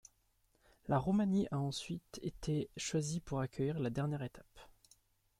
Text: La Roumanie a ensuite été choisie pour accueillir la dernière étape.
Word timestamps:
La 0.87 0.97
Roumanie 0.97 1.47
a 1.51 1.59
ensuite 1.59 2.19
été 2.23 2.71
choisie 2.75 3.19
pour 3.19 3.39
accueillir 3.39 3.77
la 3.77 3.91
dernière 3.91 4.23
étape. 4.23 4.59